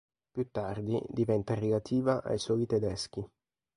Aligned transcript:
Più 0.31 0.49
tardi 0.49 0.99
diventa 1.09 1.53
relativa 1.53 2.23
ai 2.23 2.39
soli 2.39 2.65
tedeschi. 2.65 3.23